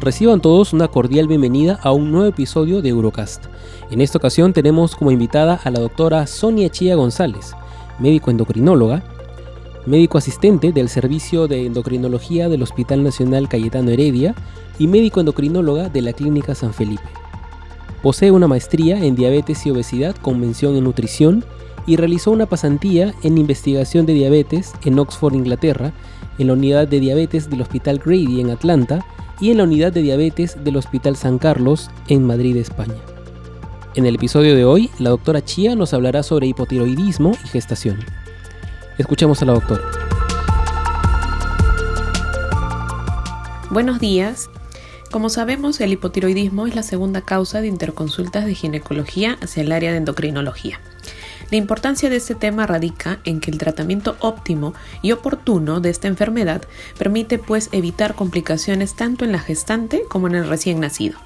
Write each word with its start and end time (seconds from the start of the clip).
Reciban 0.00 0.40
todos 0.40 0.72
una 0.72 0.88
cordial 0.88 1.28
bienvenida 1.28 1.78
a 1.82 1.92
un 1.92 2.10
nuevo 2.10 2.26
episodio 2.26 2.80
de 2.80 2.88
Eurocast. 2.88 3.44
En 3.90 4.00
esta 4.00 4.16
ocasión 4.16 4.54
tenemos 4.54 4.96
como 4.96 5.10
invitada 5.10 5.60
a 5.62 5.70
la 5.70 5.78
doctora 5.78 6.26
Sonia 6.26 6.70
Chía 6.70 6.94
González, 6.94 7.52
médico 7.98 8.30
endocrinóloga, 8.30 9.04
médico 9.84 10.16
asistente 10.16 10.72
del 10.72 10.88
Servicio 10.88 11.48
de 11.48 11.66
Endocrinología 11.66 12.48
del 12.48 12.62
Hospital 12.62 13.02
Nacional 13.02 13.46
Cayetano 13.46 13.90
Heredia 13.90 14.34
y 14.78 14.86
médico 14.86 15.20
endocrinóloga 15.20 15.90
de 15.90 16.00
la 16.00 16.14
Clínica 16.14 16.54
San 16.54 16.72
Felipe. 16.72 17.04
Posee 18.02 18.30
una 18.30 18.48
maestría 18.48 19.04
en 19.04 19.14
diabetes 19.14 19.66
y 19.66 19.70
obesidad 19.70 20.16
con 20.16 20.40
mención 20.40 20.76
en 20.76 20.84
nutrición 20.84 21.44
y 21.86 21.96
realizó 21.96 22.30
una 22.30 22.46
pasantía 22.46 23.14
en 23.22 23.36
investigación 23.36 24.06
de 24.06 24.14
diabetes 24.14 24.72
en 24.82 24.98
Oxford, 24.98 25.34
Inglaterra, 25.34 25.92
en 26.38 26.46
la 26.46 26.54
unidad 26.54 26.88
de 26.88 27.00
diabetes 27.00 27.50
del 27.50 27.60
Hospital 27.60 28.00
Grady 28.02 28.40
en 28.40 28.48
Atlanta 28.48 29.04
y 29.40 29.50
en 29.50 29.58
la 29.58 29.64
unidad 29.64 29.92
de 29.92 30.02
diabetes 30.02 30.62
del 30.62 30.76
Hospital 30.76 31.16
San 31.16 31.38
Carlos 31.38 31.90
en 32.08 32.26
Madrid, 32.26 32.56
España. 32.56 32.94
En 33.94 34.06
el 34.06 34.14
episodio 34.14 34.54
de 34.54 34.64
hoy, 34.64 34.90
la 34.98 35.10
doctora 35.10 35.44
Chía 35.44 35.74
nos 35.74 35.94
hablará 35.94 36.22
sobre 36.22 36.46
hipotiroidismo 36.46 37.32
y 37.44 37.48
gestación. 37.48 37.98
Escuchemos 38.98 39.42
a 39.42 39.46
la 39.46 39.54
doctora. 39.54 39.82
Buenos 43.70 43.98
días. 43.98 44.50
Como 45.10 45.28
sabemos, 45.28 45.80
el 45.80 45.92
hipotiroidismo 45.92 46.66
es 46.66 46.76
la 46.76 46.82
segunda 46.82 47.22
causa 47.22 47.60
de 47.60 47.66
interconsultas 47.68 48.44
de 48.44 48.54
ginecología 48.54 49.38
hacia 49.42 49.62
el 49.62 49.72
área 49.72 49.90
de 49.90 49.98
endocrinología. 49.98 50.80
La 51.50 51.56
importancia 51.56 52.08
de 52.08 52.16
este 52.16 52.36
tema 52.36 52.66
radica 52.66 53.18
en 53.24 53.40
que 53.40 53.50
el 53.50 53.58
tratamiento 53.58 54.16
óptimo 54.20 54.72
y 55.02 55.10
oportuno 55.10 55.80
de 55.80 55.90
esta 55.90 56.06
enfermedad 56.06 56.62
permite 56.96 57.38
pues 57.38 57.68
evitar 57.72 58.14
complicaciones 58.14 58.94
tanto 58.94 59.24
en 59.24 59.32
la 59.32 59.40
gestante 59.40 60.02
como 60.08 60.28
en 60.28 60.36
el 60.36 60.48
recién 60.48 60.78
nacido. 60.78 61.18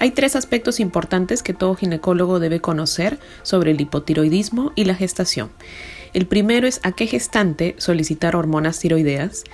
Hay 0.00 0.10
tres 0.12 0.36
aspectos 0.36 0.80
importantes 0.80 1.42
que 1.42 1.54
todo 1.54 1.74
ginecólogo 1.74 2.40
debe 2.40 2.60
conocer 2.60 3.18
sobre 3.42 3.72
el 3.72 3.80
hipotiroidismo 3.80 4.72
y 4.76 4.84
la 4.84 4.94
gestación. 4.94 5.50
El 6.12 6.26
primero 6.26 6.66
es 6.66 6.80
a 6.82 6.92
qué 6.92 7.06
gestante 7.06 7.74
solicitar 7.78 8.36
hormonas 8.36 8.78
tiroideas. 8.78 9.44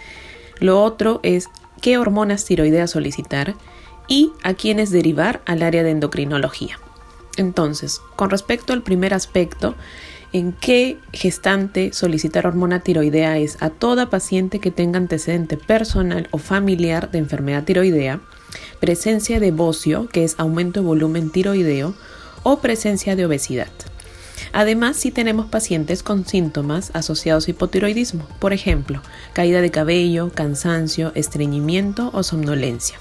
Lo 0.59 0.83
otro 0.83 1.21
es 1.23 1.49
qué 1.81 1.99
hormonas 1.99 2.45
tiroideas 2.45 2.91
solicitar 2.91 3.55
y 4.09 4.33
a 4.43 4.55
quiénes 4.55 4.91
derivar 4.91 5.41
al 5.47 5.63
área 5.63 5.83
de 5.83 5.91
endocrinología. 5.91 6.79
Entonces, 7.37 8.01
con 8.17 8.31
respecto 8.31 8.73
al 8.73 8.83
primer 8.83 9.15
aspecto, 9.15 9.75
¿en 10.33 10.53
qué 10.53 10.99
gestante 11.13 11.93
solicitar 11.93 12.47
hormona 12.47 12.81
tiroidea 12.81 13.39
es 13.39 13.57
a 13.61 13.71
toda 13.71 14.11
paciente 14.11 14.61
que 14.61 14.71
tenga 14.71 14.99
antecedente 14.99 15.57
personal 15.57 16.29
o 16.31 16.39
familiar 16.39 17.11
de 17.11 17.19
enfermedad 17.19 17.65
tiroidea, 17.65 18.21
presencia 18.81 19.41
de 19.41 19.51
bocio, 19.51 20.09
que 20.09 20.25
es 20.25 20.35
aumento 20.39 20.81
de 20.81 20.87
volumen 20.87 21.31
tiroideo, 21.31 21.95
o 22.43 22.61
presencia 22.61 23.17
de 23.17 23.27
obesidad? 23.27 23.71
Además, 24.53 24.97
si 24.97 25.11
tenemos 25.11 25.47
pacientes 25.47 26.05
con 26.05 26.27
síntomas 26.27 26.91
asociados 26.95 27.49
a 27.49 27.51
hipotiroidismo, 27.51 28.29
por 28.39 28.53
ejemplo, 28.53 29.03
caída 29.33 29.61
de 29.61 29.73
cabello, 29.73 30.31
cansancio, 30.33 31.11
estreñimiento 31.17 32.11
o 32.13 32.23
somnolencia. 32.23 32.97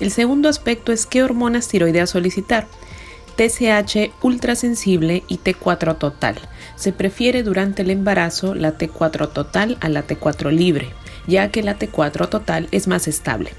El 0.00 0.10
segundo 0.10 0.48
aspecto 0.48 0.92
es 0.92 1.06
qué 1.06 1.22
hormonas 1.22 1.68
tiroideas 1.68 2.10
solicitar. 2.10 2.66
TSH 3.36 4.12
ultrasensible 4.22 5.22
y 5.28 5.38
T4 5.38 5.98
total. 5.98 6.36
Se 6.74 6.92
prefiere 6.92 7.42
durante 7.42 7.82
el 7.82 7.90
embarazo 7.90 8.54
la 8.54 8.78
T4 8.78 9.32
total 9.32 9.76
a 9.80 9.88
la 9.88 10.06
T4 10.06 10.50
libre, 10.50 10.88
ya 11.26 11.50
que 11.50 11.62
la 11.62 11.78
T4 11.78 12.28
total 12.28 12.68
es 12.70 12.88
más 12.88 13.08
estable. 13.08 13.50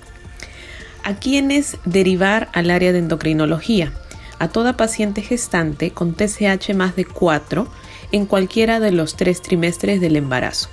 ¿A 1.04 1.16
quiénes 1.16 1.78
derivar 1.86 2.50
al 2.54 2.72
área 2.72 2.92
de 2.92 3.00
endocrinología? 3.00 3.94
A 4.40 4.50
toda 4.50 4.78
paciente 4.78 5.22
gestante 5.22 5.92
con 5.92 6.16
TSH 6.16 6.74
más 6.76 6.96
de 6.96 7.06
4 7.06 7.68
en 8.12 8.26
cualquiera 8.26 8.80
de 8.80 8.92
los 8.92 9.16
tres 9.16 9.42
trimestres 9.42 10.02
del 10.02 10.16
embarazo 10.16 10.70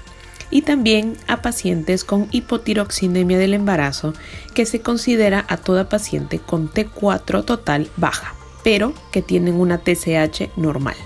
y 0.50 0.62
también 0.62 1.16
a 1.26 1.42
pacientes 1.42 2.04
con 2.04 2.28
hipotiroxinemia 2.30 3.38
del 3.38 3.54
embarazo, 3.54 4.12
que 4.54 4.66
se 4.66 4.82
considera 4.82 5.44
a 5.48 5.56
toda 5.56 5.88
paciente 5.88 6.38
con 6.38 6.70
T4 6.70 7.44
total 7.44 7.88
baja 7.96 8.34
pero 8.64 8.92
que 9.12 9.22
tienen 9.22 9.54
una 9.54 9.78
TSH 9.78 10.50
normal. 10.56 10.96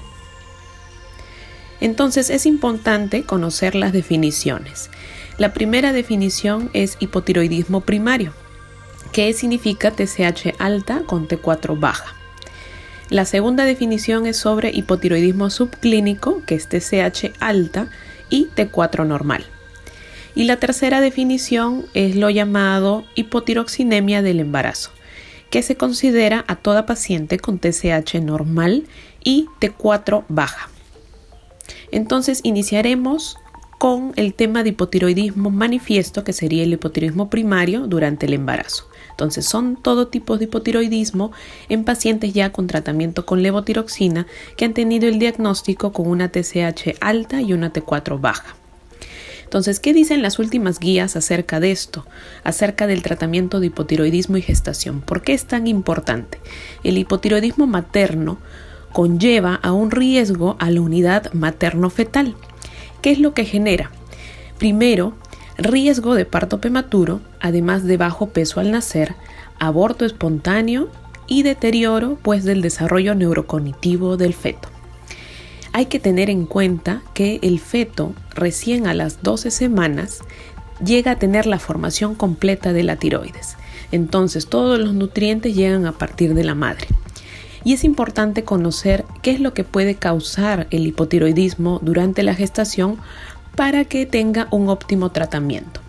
Entonces 1.80 2.30
es 2.30 2.46
importante 2.46 3.24
conocer 3.24 3.74
las 3.74 3.92
definiciones. 3.92 4.91
La 5.36 5.52
primera 5.52 5.92
definición 5.92 6.70
es 6.72 6.96
hipotiroidismo 6.98 7.82
primario, 7.82 8.32
que 9.12 9.32
significa 9.32 9.92
TSH 9.92 10.54
alta 10.58 11.02
con 11.06 11.28
T4 11.28 11.78
baja. 11.78 12.14
La 13.10 13.24
segunda 13.24 13.64
definición 13.64 14.26
es 14.26 14.36
sobre 14.36 14.70
hipotiroidismo 14.70 15.50
subclínico, 15.50 16.42
que 16.44 16.56
es 16.56 16.69
TSH 16.69 17.32
alta 17.40 17.90
y 18.28 18.48
T4 18.54 19.06
normal. 19.06 19.46
Y 20.34 20.44
la 20.44 20.56
tercera 20.56 21.00
definición 21.00 21.86
es 21.94 22.16
lo 22.16 22.30
llamado 22.30 23.04
hipotiroxinemia 23.14 24.22
del 24.22 24.40
embarazo, 24.40 24.90
que 25.50 25.62
se 25.62 25.76
considera 25.76 26.44
a 26.48 26.56
toda 26.56 26.86
paciente 26.86 27.38
con 27.38 27.59
TSH 27.59 28.20
normal 28.22 28.86
y 29.25 29.47
T4 29.60 30.25
baja. 30.28 30.69
Entonces 31.91 32.41
iniciaremos 32.42 33.38
con 33.78 34.12
el 34.16 34.34
tema 34.34 34.64
de 34.64 34.70
hipotiroidismo 34.70 35.50
manifiesto, 35.50 36.25
que 36.25 36.32
sería 36.32 36.64
el 36.64 36.72
hipotiroidismo 36.72 37.31
primario 37.31 37.87
durante 37.87 38.26
el 38.26 38.34
embarazo. 38.34 38.88
Entonces 39.10 39.47
son 39.47 39.76
todo 39.76 40.08
tipo 40.08 40.37
de 40.37 40.44
hipotiroidismo 40.44 41.32
en 41.69 41.84
pacientes 41.84 42.32
ya 42.34 42.53
con 42.53 42.66
tratamiento 42.66 43.25
con 43.25 43.42
levotiroxina 43.42 44.26
que 44.56 44.64
han 44.64 44.75
tenido 44.75 45.08
el 45.08 45.19
diagnóstico 45.19 45.92
con 45.92 46.08
una 46.08 46.28
TSH 46.28 46.97
alta 47.00 47.41
y 47.41 47.53
una 47.53 47.72
T4 47.72 48.20
baja. 48.20 48.57
Entonces, 49.48 49.81
¿qué 49.81 49.94
dicen 49.94 50.20
las 50.20 50.38
últimas 50.38 50.78
guías 50.78 51.16
acerca 51.16 51.59
de 51.59 51.70
esto? 51.70 52.04
Acerca 52.44 52.86
del 52.86 53.03
tratamiento 53.03 53.60
de 53.60 53.69
hipotiroidismo 53.69 54.36
y 54.36 54.42
gestación. 54.42 55.00
¿Por 55.00 55.22
qué 55.22 55.32
es 55.32 55.47
tan 55.47 55.66
importante? 55.66 56.38
El 56.84 56.98
hipotiroidismo 56.98 57.66
materno 57.66 58.37
conlleva 58.92 59.54
a 59.54 59.72
un 59.72 59.91
riesgo 59.91 60.56
a 60.58 60.70
la 60.70 60.82
unidad 60.82 61.32
materno-fetal. 61.32 62.34
¿Qué 63.00 63.10
es 63.10 63.20
lo 63.20 63.32
que 63.32 63.47
genera? 63.47 63.91
Primero, 64.58 65.14
riesgo 65.56 66.14
de 66.14 66.26
parto 66.26 66.60
prematuro, 66.60 67.22
además 67.41 67.84
de 67.84 67.97
bajo 67.97 68.28
peso 68.28 68.60
al 68.60 68.70
nacer, 68.70 69.14
aborto 69.58 70.04
espontáneo 70.04 70.91
y 71.26 71.42
deterioro 71.42 72.19
pues 72.20 72.44
del 72.44 72.60
desarrollo 72.60 73.14
neurocognitivo 73.14 74.19
del 74.19 74.34
feto 74.34 74.69
hay 75.78 75.86
que 75.86 76.00
tener 76.00 76.28
en 76.28 76.44
cuenta 76.44 77.02
que 77.14 77.38
el 77.40 77.60
feto 77.60 78.12
recién 78.34 78.88
a 78.88 78.94
las 78.94 79.22
12 79.22 79.52
semanas 79.52 80.22
llega 80.84 81.12
a 81.12 81.19
tener 81.20 81.46
la 81.46 81.60
formación 81.60 82.16
completa 82.16 82.72
de 82.72 82.82
la 82.82 82.96
tiroides. 82.96 83.56
Entonces 83.92 84.48
todos 84.48 84.80
los 84.80 84.92
nutrientes 84.92 85.54
llegan 85.54 85.86
a 85.86 85.92
partir 85.92 86.34
de 86.34 86.42
la 86.42 86.56
madre. 86.56 86.88
Y 87.62 87.75
es 87.75 87.84
importante 87.84 88.42
conocer 88.42 89.04
qué 89.22 89.30
es 89.30 89.38
lo 89.38 89.54
que 89.54 89.62
puede 89.62 89.94
causar 89.94 90.66
el 90.72 90.84
hipotiroidismo 90.84 91.78
durante 91.81 92.24
la 92.24 92.34
gestación 92.34 92.96
para 93.54 93.84
que 93.84 94.04
tenga 94.04 94.48
un 94.50 94.70
óptimo 94.70 95.12
tratamiento. 95.12 95.81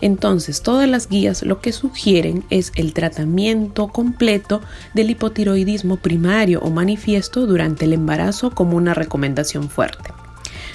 Entonces, 0.00 0.62
todas 0.62 0.88
las 0.88 1.08
guías 1.08 1.42
lo 1.42 1.60
que 1.60 1.72
sugieren 1.72 2.44
es 2.50 2.72
el 2.76 2.92
tratamiento 2.92 3.88
completo 3.88 4.60
del 4.94 5.10
hipotiroidismo 5.10 5.96
primario 5.96 6.60
o 6.60 6.70
manifiesto 6.70 7.46
durante 7.46 7.86
el 7.86 7.92
embarazo 7.92 8.50
como 8.50 8.76
una 8.76 8.94
recomendación 8.94 9.70
fuerte. 9.70 10.10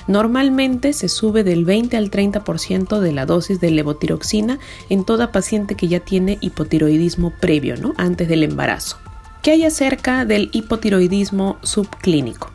Normalmente 0.08 0.94
se 0.94 1.10
sube 1.10 1.44
del 1.44 1.64
20 1.64 1.96
al 1.96 2.10
30% 2.10 3.00
de 3.00 3.12
la 3.12 3.26
dosis 3.26 3.60
de 3.60 3.70
levotiroxina 3.72 4.60
en 4.90 5.06
toda 5.06 5.32
paciente 5.32 5.76
que 5.76 5.88
ya 5.88 6.00
tiene 6.00 6.38
hipotiroidismo 6.42 7.32
previo, 7.40 7.78
¿no? 7.78 7.94
Antes 7.98 8.28
del 8.28 8.44
embarazo. 8.44 8.98
¿Qué 9.44 9.52
hay 9.52 9.66
acerca 9.66 10.26
del 10.26 10.50
hipotiroidismo 10.54 11.58
subclínico? 11.62 12.52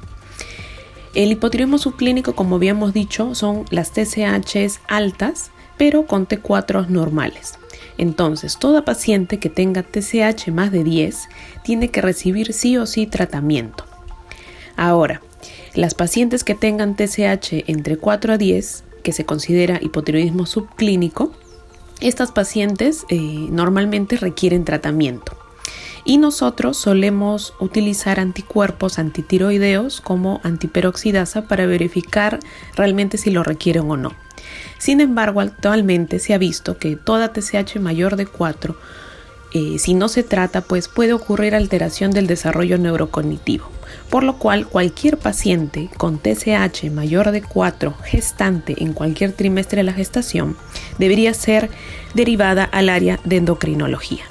El 1.15 1.33
hipotiroidismo 1.33 1.79
subclínico, 1.79 2.35
como 2.35 2.57
habíamos 2.57 2.93
dicho, 2.93 3.35
son 3.35 3.65
las 3.71 3.93
TSHs 3.93 4.81
altas 4.87 5.51
pero 5.77 6.07
con 6.07 6.27
T4 6.27 6.89
normales. 6.89 7.59
Entonces, 7.99 8.59
toda 8.59 8.85
paciente 8.85 9.39
que 9.39 9.49
tenga 9.49 9.83
TSH 9.83 10.51
más 10.53 10.71
de 10.71 10.85
10 10.85 11.29
tiene 11.63 11.89
que 11.89 12.03
recibir 12.03 12.53
sí 12.53 12.77
o 12.77 12.87
sí 12.87 13.07
tratamiento. 13.07 13.85
Ahora, 14.77 15.23
las 15.75 15.95
pacientes 15.95 16.45
que 16.45 16.55
tengan 16.55 16.97
TSH 16.97 17.65
entre 17.67 17.97
4 17.97 18.35
a 18.35 18.39
10, 18.39 18.85
que 19.03 19.13
se 19.13 19.25
considera 19.25 19.79
hipotiroidismo 19.81 20.47
subclínico, 20.47 21.33
estas 22.01 22.33
pacientes 22.33 23.07
eh, 23.09 23.19
normalmente 23.51 24.17
requieren 24.17 24.65
tratamiento. 24.65 25.37
Y 26.05 26.19
nosotros 26.19 26.77
solemos 26.77 27.55
utilizar 27.59 28.21
anticuerpos 28.21 28.99
antitiroideos 28.99 30.01
como 30.01 30.41
antiperoxidasa 30.45 31.49
para 31.49 31.67
verificar 31.67 32.39
realmente 32.77 33.19
si 33.19 33.31
lo 33.31 33.43
requieren 33.43 33.91
o 33.91 33.97
no. 33.97 34.13
Sin 34.79 35.01
embargo, 35.01 35.41
actualmente 35.41 36.19
se 36.19 36.35
ha 36.35 36.39
visto 36.39 36.79
que 36.79 36.97
toda 36.97 37.33
TSH 37.33 37.81
mayor 37.81 38.17
de 38.17 38.27
4, 38.27 38.77
eh, 39.53 39.79
si 39.79 39.95
no 39.95 40.09
se 40.09 40.23
trata, 40.23 40.61
pues 40.61 40.89
puede 40.89 41.13
ocurrir 41.13 41.55
alteración 41.55 42.11
del 42.11 42.27
desarrollo 42.27 42.79
neurocognitivo, 42.79 43.71
por 44.11 44.23
lo 44.23 44.39
cual 44.39 44.67
cualquier 44.67 45.19
paciente 45.19 45.89
con 45.97 46.19
TSH 46.19 46.91
mayor 46.91 47.31
de 47.31 47.43
4 47.43 47.95
gestante 48.05 48.83
en 48.83 48.93
cualquier 48.93 49.33
trimestre 49.33 49.79
de 49.79 49.85
la 49.85 49.93
gestación 49.93 50.57
debería 50.99 51.33
ser 51.33 51.71
derivada 52.15 52.65
al 52.65 52.89
área 52.89 53.19
de 53.25 53.37
endocrinología. 53.37 54.25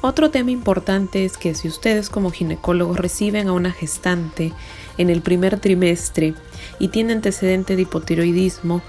Otro 0.00 0.30
tema 0.30 0.52
importante 0.52 1.24
es 1.24 1.36
que 1.36 1.56
si 1.56 1.66
ustedes 1.66 2.08
como 2.08 2.30
ginecólogos 2.30 2.98
reciben 2.98 3.48
a 3.48 3.52
una 3.52 3.72
gestante 3.72 4.52
en 4.96 5.10
el 5.10 5.22
primer 5.22 5.58
trimestre 5.58 6.34
y 6.78 6.88
tiene 6.88 7.14
antecedente 7.14 7.74
de 7.74 7.82
hipotiroidismo 7.82 8.80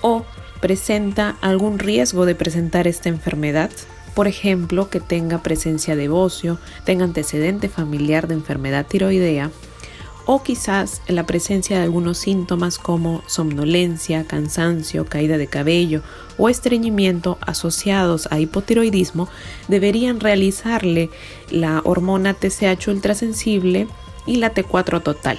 o 0.00 0.24
presenta 0.60 1.36
algún 1.40 1.78
riesgo 1.78 2.26
de 2.26 2.34
presentar 2.34 2.86
esta 2.86 3.08
enfermedad, 3.08 3.70
por 4.14 4.28
ejemplo, 4.28 4.88
que 4.88 5.00
tenga 5.00 5.42
presencia 5.42 5.94
de 5.94 6.08
bocio, 6.08 6.58
tenga 6.84 7.04
antecedente 7.04 7.68
familiar 7.68 8.28
de 8.28 8.34
enfermedad 8.34 8.86
tiroidea, 8.86 9.50
o 10.26 10.42
quizás 10.42 11.02
la 11.06 11.24
presencia 11.24 11.76
de 11.76 11.84
algunos 11.84 12.18
síntomas 12.18 12.78
como 12.78 13.22
somnolencia, 13.26 14.24
cansancio, 14.24 15.06
caída 15.06 15.38
de 15.38 15.46
cabello 15.46 16.02
o 16.36 16.48
estreñimiento 16.48 17.38
asociados 17.40 18.28
a 18.30 18.40
hipotiroidismo, 18.40 19.28
deberían 19.68 20.18
realizarle 20.18 21.10
la 21.48 21.80
hormona 21.84 22.34
TSH 22.34 22.88
ultrasensible 22.88 23.86
y 24.26 24.36
la 24.36 24.52
T4 24.52 25.02
total. 25.02 25.38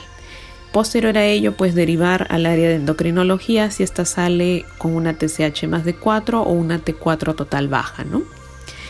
Posterior 0.71 1.17
a 1.17 1.25
ello, 1.25 1.55
pues 1.55 1.75
derivar 1.75 2.27
al 2.29 2.45
área 2.45 2.69
de 2.69 2.75
endocrinología 2.75 3.71
si 3.71 3.83
esta 3.83 4.05
sale 4.05 4.65
con 4.77 4.93
una 4.93 5.13
TSH 5.17 5.67
más 5.67 5.85
de 5.85 5.95
4 5.95 6.41
o 6.41 6.51
una 6.51 6.83
T4 6.83 7.35
total 7.35 7.67
baja, 7.67 8.03
¿no? 8.03 8.23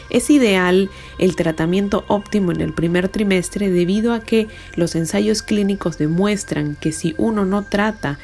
Es 0.10 0.30
ideal 0.30 0.90
el 1.20 1.36
tratamiento 1.36 2.06
óptimo 2.08 2.52
en 2.52 2.62
el 2.62 2.74
primer 2.74 3.10
trimestre 3.10 3.70
debido 3.70 4.14
a 4.14 4.22
que 4.22 4.48
los 4.76 4.96
ensayos 4.96 5.42
clínicos 5.42 5.98
demuestran 5.98 6.78
que 6.80 6.92
si 6.92 7.14
uno 7.18 7.46
no 7.46 7.64
trata 7.64 8.18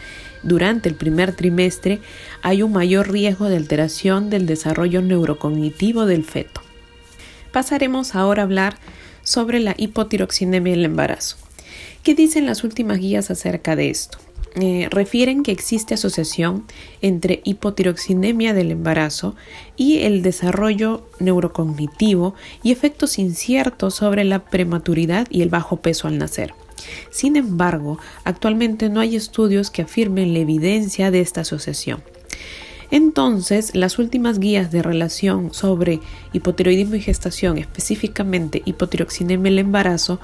durante 0.43 0.89
el 0.89 0.95
primer 0.95 1.33
trimestre 1.33 1.99
hay 2.41 2.63
un 2.63 2.71
mayor 2.71 3.11
riesgo 3.11 3.49
de 3.49 3.57
alteración 3.57 4.29
del 4.29 4.45
desarrollo 4.45 5.01
neurocognitivo 5.01 6.05
del 6.05 6.23
feto. 6.23 6.61
Pasaremos 7.51 8.15
ahora 8.15 8.43
a 8.43 8.45
hablar 8.45 8.77
sobre 9.23 9.59
la 9.59 9.75
hipotiroxinemia 9.77 10.73
en 10.73 10.79
el 10.79 10.85
embarazo. 10.85 11.37
¿Qué 12.03 12.15
dicen 12.15 12.45
las 12.45 12.65
últimas 12.65 12.99
guías 12.99 13.31
acerca 13.31 13.77
de 13.77 13.89
esto? 13.89 14.17
Eh, 14.55 14.89
refieren 14.91 15.41
que 15.41 15.53
existe 15.53 15.93
asociación 15.93 16.65
entre 17.01 17.39
hipotiroxinemia 17.45 18.53
del 18.53 18.71
embarazo 18.71 19.37
y 19.77 19.99
el 19.99 20.21
desarrollo 20.21 21.07
neurocognitivo 21.19 22.35
y 22.61 22.73
efectos 22.73 23.17
inciertos 23.19 23.95
sobre 23.95 24.25
la 24.25 24.43
prematuridad 24.43 25.27
y 25.29 25.43
el 25.43 25.49
bajo 25.49 25.77
peso 25.77 26.09
al 26.09 26.17
nacer. 26.17 26.53
Sin 27.09 27.37
embargo, 27.37 27.99
actualmente 28.25 28.89
no 28.89 28.99
hay 28.99 29.15
estudios 29.15 29.71
que 29.71 29.83
afirmen 29.83 30.33
la 30.33 30.39
evidencia 30.39 31.09
de 31.09 31.21
esta 31.21 31.41
asociación. 31.41 32.03
Entonces, 32.91 33.73
las 33.73 33.97
últimas 33.97 34.39
guías 34.39 34.71
de 34.71 34.83
relación 34.83 35.53
sobre 35.53 36.01
hipotiroidismo 36.33 36.95
y 36.95 37.01
gestación, 37.01 37.57
específicamente 37.57 38.61
hipotiroxinemia 38.65 39.47
en 39.47 39.53
el 39.53 39.59
embarazo, 39.59 40.19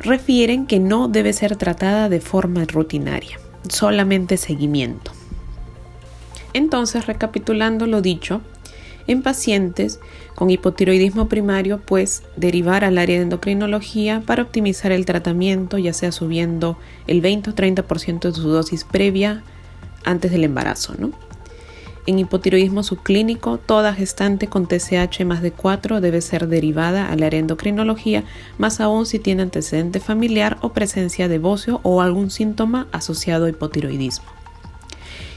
refieren 0.00 0.66
que 0.66 0.78
no 0.78 1.08
debe 1.08 1.32
ser 1.32 1.56
tratada 1.56 2.08
de 2.08 2.20
forma 2.20 2.64
rutinaria 2.64 3.38
solamente 3.68 4.36
seguimiento. 4.36 5.12
Entonces, 6.52 7.06
recapitulando 7.06 7.86
lo 7.86 8.02
dicho, 8.02 8.40
en 9.06 9.22
pacientes 9.22 10.00
con 10.34 10.50
hipotiroidismo 10.50 11.28
primario, 11.28 11.80
pues 11.80 12.22
derivar 12.36 12.84
al 12.84 12.98
área 12.98 13.16
de 13.16 13.22
endocrinología 13.22 14.22
para 14.24 14.42
optimizar 14.42 14.92
el 14.92 15.04
tratamiento, 15.04 15.78
ya 15.78 15.92
sea 15.92 16.12
subiendo 16.12 16.78
el 17.06 17.20
20 17.20 17.50
o 17.50 17.54
30% 17.54 18.20
de 18.20 18.32
su 18.32 18.48
dosis 18.48 18.84
previa 18.84 19.42
antes 20.04 20.30
del 20.30 20.44
embarazo, 20.44 20.94
¿no? 20.98 21.12
En 22.10 22.18
hipotiroidismo 22.18 22.82
subclínico, 22.82 23.58
toda 23.58 23.94
gestante 23.94 24.48
con 24.48 24.66
TSH 24.66 25.24
más 25.24 25.42
de 25.42 25.52
4 25.52 26.00
debe 26.00 26.20
ser 26.22 26.48
derivada 26.48 27.08
área 27.08 27.30
de 27.30 27.38
endocrinología, 27.38 28.24
más 28.58 28.80
aún 28.80 29.06
si 29.06 29.20
tiene 29.20 29.42
antecedente 29.42 30.00
familiar 30.00 30.58
o 30.60 30.70
presencia 30.72 31.28
de 31.28 31.38
bocio 31.38 31.78
o 31.84 32.02
algún 32.02 32.32
síntoma 32.32 32.88
asociado 32.90 33.46
a 33.46 33.50
hipotiroidismo. 33.50 34.26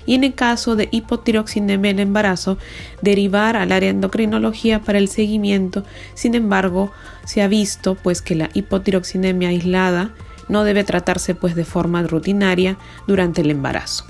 Y 0.08 0.16
en 0.16 0.24
el 0.24 0.34
caso 0.34 0.76
de 0.76 0.90
hipotiroxinemia 0.90 1.92
en 1.92 2.00
embarazo, 2.00 2.58
derivar 3.04 3.56
al 3.56 3.72
área 3.72 3.92
endocrinología 3.92 4.82
para 4.82 4.98
el 4.98 5.10
seguimiento. 5.10 5.84
Sin 6.16 6.34
embargo, 6.34 6.92
se 7.24 7.44
ha 7.44 7.48
visto 7.48 7.94
pues 7.94 8.24
que 8.24 8.34
la 8.34 8.50
hipotiroxinemia 8.56 9.50
aislada 9.50 10.16
no 10.50 10.64
debe 10.64 10.84
tratarse 10.84 11.36
pues 11.36 11.54
de 11.54 11.66
forma 11.66 12.02
rutinaria 12.02 12.80
durante 13.06 13.42
el 13.42 13.52
embarazo. 13.52 14.06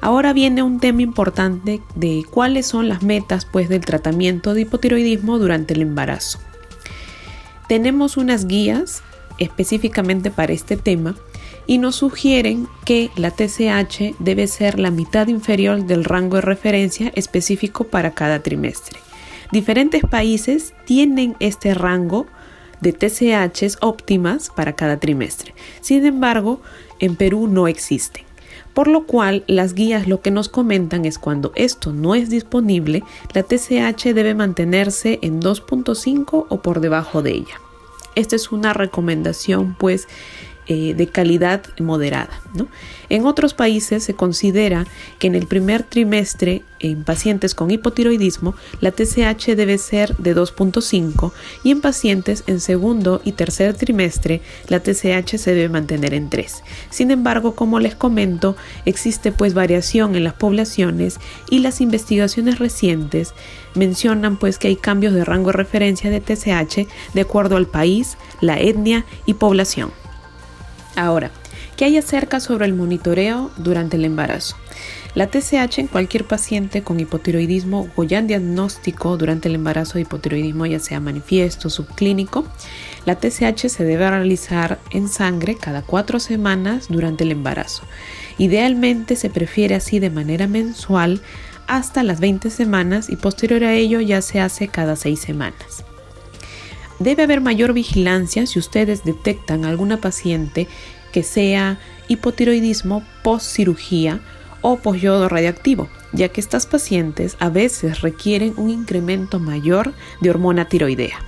Ahora 0.00 0.32
viene 0.32 0.62
un 0.62 0.80
tema 0.80 1.02
importante 1.02 1.80
de 1.94 2.24
cuáles 2.30 2.66
son 2.66 2.88
las 2.88 3.02
metas 3.02 3.44
pues 3.44 3.68
del 3.68 3.84
tratamiento 3.84 4.54
de 4.54 4.62
hipotiroidismo 4.62 5.38
durante 5.38 5.74
el 5.74 5.82
embarazo. 5.82 6.38
Tenemos 7.68 8.16
unas 8.16 8.46
guías 8.46 9.02
específicamente 9.38 10.30
para 10.30 10.52
este 10.52 10.76
tema 10.76 11.16
y 11.66 11.78
nos 11.78 11.96
sugieren 11.96 12.66
que 12.84 13.10
la 13.16 13.30
TSH 13.30 14.14
debe 14.18 14.46
ser 14.46 14.78
la 14.78 14.90
mitad 14.90 15.28
inferior 15.28 15.84
del 15.84 16.04
rango 16.04 16.36
de 16.36 16.42
referencia 16.42 17.12
específico 17.14 17.84
para 17.84 18.12
cada 18.12 18.40
trimestre. 18.42 18.98
Diferentes 19.52 20.02
países 20.02 20.74
tienen 20.84 21.36
este 21.40 21.74
rango 21.74 22.26
de 22.80 22.92
TSH 22.92 23.78
óptimas 23.80 24.50
para 24.54 24.74
cada 24.74 24.98
trimestre. 24.98 25.54
Sin 25.80 26.06
embargo, 26.06 26.62
en 27.00 27.16
Perú 27.16 27.48
no 27.48 27.68
existen. 27.68 28.27
Por 28.78 28.86
lo 28.86 29.06
cual, 29.06 29.42
las 29.48 29.74
guías 29.74 30.06
lo 30.06 30.20
que 30.20 30.30
nos 30.30 30.48
comentan 30.48 31.04
es 31.04 31.18
cuando 31.18 31.50
esto 31.56 31.92
no 31.92 32.14
es 32.14 32.30
disponible, 32.30 33.02
la 33.34 33.42
TSH 33.42 34.14
debe 34.14 34.36
mantenerse 34.36 35.18
en 35.20 35.42
2.5 35.42 36.46
o 36.48 36.62
por 36.62 36.78
debajo 36.78 37.20
de 37.20 37.32
ella. 37.32 37.60
Esta 38.14 38.36
es 38.36 38.52
una 38.52 38.74
recomendación 38.74 39.74
pues 39.80 40.06
eh, 40.70 40.92
de 40.94 41.06
calidad 41.06 41.62
moderada. 41.80 42.42
En 43.08 43.24
otros 43.24 43.54
países 43.54 44.04
se 44.04 44.12
considera 44.12 44.86
que 45.18 45.26
en 45.26 45.34
el 45.34 45.46
primer 45.46 45.82
trimestre 45.82 46.62
en 46.78 47.04
pacientes 47.04 47.54
con 47.54 47.70
hipotiroidismo 47.70 48.54
la 48.82 48.90
TSH 48.90 49.56
debe 49.56 49.78
ser 49.78 50.14
de 50.18 50.36
2.5 50.36 51.32
y 51.64 51.70
en 51.70 51.80
pacientes 51.80 52.44
en 52.46 52.60
segundo 52.60 53.22
y 53.24 53.32
tercer 53.32 53.74
trimestre 53.74 54.42
la 54.68 54.80
TSH 54.80 55.38
se 55.38 55.54
debe 55.54 55.70
mantener 55.70 56.12
en 56.12 56.28
3. 56.28 56.62
Sin 56.90 57.10
embargo, 57.10 57.54
como 57.54 57.80
les 57.80 57.94
comento, 57.94 58.54
existe 58.84 59.32
pues 59.32 59.54
variación 59.54 60.16
en 60.16 60.24
las 60.24 60.34
poblaciones 60.34 61.18
y 61.50 61.60
las 61.60 61.80
investigaciones 61.80 62.58
recientes 62.58 63.32
mencionan 63.74 64.38
pues 64.38 64.58
que 64.58 64.68
hay 64.68 64.76
cambios 64.76 65.14
de 65.14 65.24
rango 65.24 65.50
de 65.50 65.56
referencia 65.56 66.10
de 66.10 66.20
TSH 66.20 66.86
de 67.14 67.20
acuerdo 67.22 67.56
al 67.56 67.66
país, 67.66 68.18
la 68.42 68.60
etnia 68.60 69.06
y 69.24 69.32
población. 69.32 69.90
Ahora, 70.96 71.30
¿qué 71.76 71.84
hay 71.84 71.96
acerca 71.96 72.40
sobre 72.40 72.66
el 72.66 72.74
monitoreo 72.74 73.50
durante 73.56 73.96
el 73.96 74.04
embarazo? 74.04 74.56
La 75.14 75.28
TSH 75.28 75.78
en 75.78 75.86
cualquier 75.88 76.24
paciente 76.24 76.82
con 76.82 77.00
hipotiroidismo 77.00 77.88
o 77.96 78.04
ya 78.04 78.18
en 78.18 78.26
diagnóstico 78.26 79.16
durante 79.16 79.48
el 79.48 79.54
embarazo 79.54 79.94
de 79.94 80.02
hipotiroidismo, 80.02 80.66
ya 80.66 80.78
sea 80.78 81.00
manifiesto 81.00 81.68
o 81.68 81.70
subclínico, 81.70 82.44
la 83.04 83.16
TSH 83.16 83.68
se 83.68 83.84
debe 83.84 84.08
realizar 84.08 84.78
en 84.90 85.08
sangre 85.08 85.56
cada 85.56 85.82
cuatro 85.82 86.20
semanas 86.20 86.86
durante 86.88 87.24
el 87.24 87.32
embarazo. 87.32 87.82
Idealmente 88.36 89.16
se 89.16 89.30
prefiere 89.30 89.74
así 89.74 89.98
de 89.98 90.10
manera 90.10 90.46
mensual 90.46 91.20
hasta 91.66 92.02
las 92.02 92.20
20 92.20 92.50
semanas 92.50 93.10
y 93.10 93.16
posterior 93.16 93.64
a 93.64 93.74
ello 93.74 94.00
ya 94.00 94.22
se 94.22 94.40
hace 94.40 94.68
cada 94.68 94.94
seis 94.94 95.20
semanas. 95.20 95.87
Debe 96.98 97.22
haber 97.22 97.40
mayor 97.40 97.72
vigilancia 97.72 98.46
si 98.46 98.58
ustedes 98.58 99.04
detectan 99.04 99.64
alguna 99.64 100.00
paciente 100.00 100.66
que 101.12 101.22
sea 101.22 101.78
hipotiroidismo 102.08 103.04
post 103.22 103.54
cirugía 103.54 104.20
o 104.60 104.78
posyodo 104.78 105.28
radiactivo, 105.28 105.88
ya 106.12 106.28
que 106.28 106.40
estas 106.40 106.66
pacientes 106.66 107.36
a 107.38 107.48
veces 107.48 108.00
requieren 108.00 108.54
un 108.56 108.70
incremento 108.70 109.38
mayor 109.38 109.94
de 110.20 110.30
hormona 110.30 110.68
tiroidea. 110.68 111.18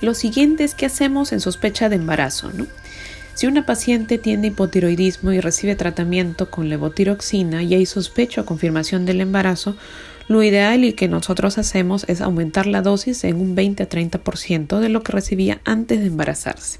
Lo 0.00 0.14
siguiente 0.14 0.64
es 0.64 0.74
que 0.74 0.86
hacemos 0.86 1.32
en 1.32 1.40
sospecha 1.40 1.88
de 1.88 1.96
embarazo. 1.96 2.50
Si 3.34 3.46
una 3.46 3.64
paciente 3.64 4.18
tiene 4.18 4.48
hipotiroidismo 4.48 5.32
y 5.32 5.40
recibe 5.40 5.74
tratamiento 5.76 6.50
con 6.50 6.68
levotiroxina 6.68 7.62
y 7.62 7.74
hay 7.74 7.86
sospecha 7.86 8.42
o 8.42 8.46
confirmación 8.46 9.06
del 9.06 9.20
embarazo, 9.20 9.76
lo 10.30 10.44
ideal 10.44 10.84
y 10.84 10.92
que 10.92 11.08
nosotros 11.08 11.58
hacemos 11.58 12.04
es 12.08 12.20
aumentar 12.20 12.68
la 12.68 12.82
dosis 12.82 13.24
en 13.24 13.40
un 13.40 13.56
20 13.56 13.82
a 13.82 13.88
30% 13.88 14.78
de 14.78 14.88
lo 14.88 15.02
que 15.02 15.10
recibía 15.10 15.60
antes 15.64 15.98
de 15.98 16.06
embarazarse. 16.06 16.78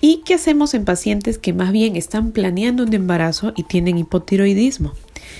¿Y 0.00 0.22
qué 0.24 0.34
hacemos 0.34 0.74
en 0.74 0.84
pacientes 0.84 1.38
que 1.38 1.52
más 1.52 1.70
bien 1.70 1.94
están 1.94 2.32
planeando 2.32 2.82
un 2.82 2.92
embarazo 2.92 3.52
y 3.54 3.62
tienen 3.62 3.96
hipotiroidismo? 3.96 4.92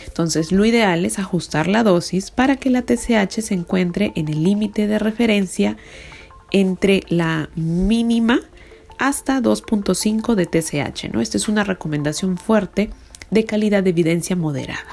Entonces, 0.06 0.52
lo 0.52 0.64
ideal 0.64 1.04
es 1.04 1.18
ajustar 1.18 1.66
la 1.66 1.82
dosis 1.82 2.30
para 2.30 2.54
que 2.54 2.70
la 2.70 2.82
TSH 2.82 3.42
se 3.42 3.54
encuentre 3.54 4.12
en 4.14 4.28
el 4.28 4.44
límite 4.44 4.86
de 4.86 5.00
referencia 5.00 5.76
entre 6.52 7.02
la 7.08 7.50
mínima 7.56 8.42
hasta 9.00 9.42
2.5 9.42 10.36
de 10.36 10.46
TSH. 10.46 11.12
¿no? 11.12 11.20
Esta 11.20 11.36
es 11.36 11.48
una 11.48 11.64
recomendación 11.64 12.38
fuerte 12.38 12.90
de 13.32 13.44
calidad 13.44 13.82
de 13.82 13.90
evidencia 13.90 14.36
moderada. 14.36 14.86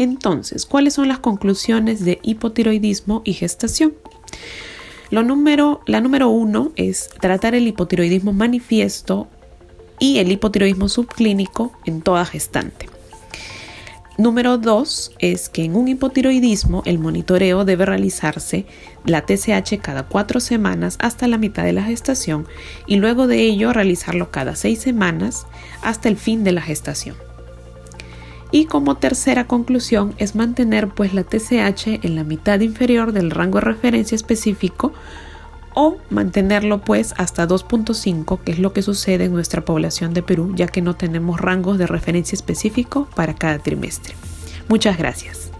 Entonces, 0.00 0.64
¿cuáles 0.64 0.94
son 0.94 1.08
las 1.08 1.18
conclusiones 1.18 2.02
de 2.02 2.20
hipotiroidismo 2.22 3.20
y 3.22 3.34
gestación? 3.34 3.92
Lo 5.10 5.22
número, 5.22 5.82
la 5.84 6.00
número 6.00 6.30
uno 6.30 6.72
es 6.76 7.10
tratar 7.20 7.54
el 7.54 7.66
hipotiroidismo 7.66 8.32
manifiesto 8.32 9.28
y 9.98 10.16
el 10.16 10.32
hipotiroidismo 10.32 10.88
subclínico 10.88 11.72
en 11.84 12.00
toda 12.00 12.24
gestante. 12.24 12.88
Número 14.16 14.56
dos 14.56 15.12
es 15.18 15.50
que 15.50 15.64
en 15.64 15.76
un 15.76 15.88
hipotiroidismo 15.88 16.82
el 16.86 16.98
monitoreo 16.98 17.66
debe 17.66 17.84
realizarse 17.84 18.64
la 19.04 19.26
TSH 19.26 19.80
cada 19.82 20.04
cuatro 20.04 20.40
semanas 20.40 20.96
hasta 21.00 21.28
la 21.28 21.36
mitad 21.36 21.64
de 21.64 21.74
la 21.74 21.82
gestación 21.82 22.46
y 22.86 22.96
luego 22.96 23.26
de 23.26 23.42
ello 23.42 23.74
realizarlo 23.74 24.30
cada 24.30 24.56
seis 24.56 24.80
semanas 24.80 25.46
hasta 25.82 26.08
el 26.08 26.16
fin 26.16 26.42
de 26.42 26.52
la 26.52 26.62
gestación. 26.62 27.16
Y 28.52 28.64
como 28.64 28.96
tercera 28.96 29.46
conclusión 29.46 30.14
es 30.18 30.34
mantener 30.34 30.88
pues 30.88 31.14
la 31.14 31.22
TSH 31.22 32.04
en 32.04 32.16
la 32.16 32.24
mitad 32.24 32.60
inferior 32.60 33.12
del 33.12 33.30
rango 33.30 33.58
de 33.58 33.66
referencia 33.66 34.16
específico 34.16 34.92
o 35.74 35.98
mantenerlo 36.10 36.80
pues 36.80 37.14
hasta 37.16 37.46
2.5, 37.46 38.40
que 38.40 38.52
es 38.52 38.58
lo 38.58 38.72
que 38.72 38.82
sucede 38.82 39.26
en 39.26 39.32
nuestra 39.32 39.64
población 39.64 40.14
de 40.14 40.22
Perú, 40.22 40.52
ya 40.56 40.66
que 40.66 40.82
no 40.82 40.96
tenemos 40.96 41.40
rangos 41.40 41.78
de 41.78 41.86
referencia 41.86 42.34
específico 42.34 43.08
para 43.14 43.34
cada 43.34 43.58
trimestre. 43.58 44.14
Muchas 44.68 44.98
gracias. 44.98 45.50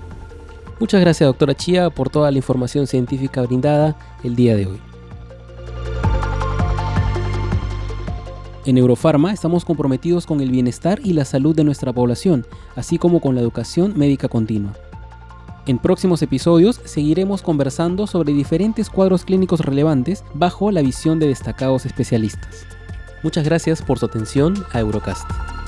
Muchas 0.81 1.01
gracias 1.01 1.27
doctora 1.27 1.55
Chía 1.55 1.91
por 1.91 2.09
toda 2.09 2.31
la 2.31 2.39
información 2.39 2.87
científica 2.87 3.43
brindada 3.43 3.97
el 4.25 4.35
día 4.35 4.57
de 4.57 4.67
hoy. 4.67 4.90
En 8.67 8.77
Eurofarma 8.77 9.33
estamos 9.33 9.65
comprometidos 9.65 10.27
con 10.27 10.41
el 10.41 10.51
bienestar 10.51 11.01
y 11.03 11.15
la 11.15 11.25
salud 11.25 11.57
de 11.57 11.65
nuestra 11.65 11.93
población, 11.95 12.47
así 12.77 12.99
como 12.99 13.21
con 13.21 13.35
la 13.35 13.41
educación 13.41 13.95
médica 13.97 14.29
continua. 14.29 14.75
En 15.67 15.79
próximos 15.79 16.21
episodios 16.21 16.81
seguiremos 16.85 17.43
conversando 17.43 18.07
sobre 18.07 18.33
diferentes 18.33 18.91
cuadros 18.91 19.25
clínicos 19.25 19.61
relevantes 19.61 20.25
bajo 20.35 20.71
la 20.73 20.83
visión 20.83 21.19
de 21.19 21.29
destacados 21.29 21.87
especialistas. 21.87 22.67
Muchas 23.23 23.45
gracias 23.45 23.83
por 23.83 23.99
su 23.99 24.07
atención 24.07 24.55
a 24.73 24.81
Eurocast. 24.81 25.60